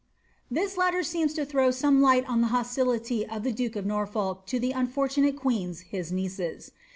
[0.29, 3.85] "* This letter seems to throw some light on the hostility of the duke of
[3.85, 6.71] Norfolk to the unfortunate queens his nieces.